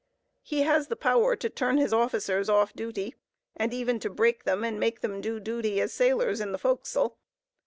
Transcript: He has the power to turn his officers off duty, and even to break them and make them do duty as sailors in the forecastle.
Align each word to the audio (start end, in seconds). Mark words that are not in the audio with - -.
He 0.41 0.63
has 0.63 0.87
the 0.87 0.95
power 0.95 1.35
to 1.35 1.47
turn 1.47 1.77
his 1.77 1.93
officers 1.93 2.49
off 2.49 2.73
duty, 2.73 3.13
and 3.55 3.71
even 3.71 3.99
to 3.99 4.09
break 4.09 4.45
them 4.45 4.63
and 4.63 4.79
make 4.79 5.01
them 5.01 5.21
do 5.21 5.39
duty 5.39 5.79
as 5.79 5.93
sailors 5.93 6.41
in 6.41 6.51
the 6.53 6.57
forecastle. 6.57 7.19